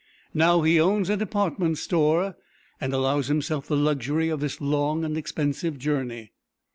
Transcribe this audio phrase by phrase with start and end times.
[0.33, 2.35] Now he owns a department store
[2.79, 6.31] and allows himself the luxury of this long and expensive journey.